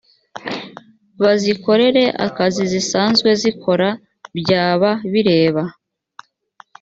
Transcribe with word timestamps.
bazikorere 1.23 2.03
akazi 2.25 2.63
zisanzwe 2.71 3.29
zikora 3.41 3.89
byaba 4.39 4.89
bireba 5.11 5.63